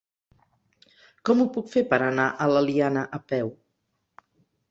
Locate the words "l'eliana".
2.53-3.03